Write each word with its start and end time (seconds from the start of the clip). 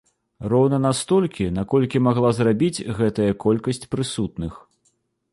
Роўна 0.51 0.77
настолькі, 0.85 1.45
наколькі 1.57 2.01
магла 2.07 2.31
зрабіць 2.37 2.85
гэтая 3.01 3.27
колькасць 3.43 3.89
прысутных. 3.93 4.53